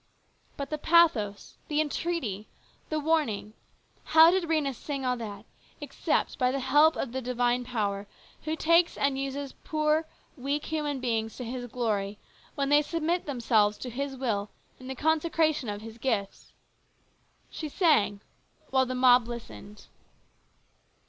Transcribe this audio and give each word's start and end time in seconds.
But 0.57 0.71
the 0.71 0.79
pathos, 0.79 1.57
the 1.67 1.79
entreaty, 1.79 2.47
the 2.89 2.99
warning, 2.99 3.53
how 4.03 4.31
did 4.31 4.45
Rhena 4.45 4.73
sing 4.73 5.05
all 5.05 5.15
that 5.17 5.45
except 5.79 6.39
by 6.39 6.51
the 6.51 6.59
help 6.59 6.95
of 6.95 7.11
the 7.11 7.21
divine 7.21 7.63
Power 7.65 8.07
who 8.45 8.55
takes 8.55 8.97
and 8.97 9.19
uses 9.19 9.53
poor, 9.63 10.07
weak 10.35 10.65
human 10.65 11.01
beings 11.01 11.37
to 11.37 11.43
His 11.43 11.67
glory 11.67 12.17
when 12.55 12.69
they 12.69 12.81
submit 12.81 13.27
themselves 13.27 13.77
to 13.77 13.91
His 13.91 14.15
will 14.15 14.49
in 14.79 14.87
the 14.87 14.95
consecration 14.95 15.69
of 15.69 15.81
His 15.81 15.99
gifts? 15.99 16.51
She 17.51 17.69
sang 17.69 18.21
while 18.71 18.87
the 18.87 18.95
mob 18.95 19.27
listened 19.27 19.85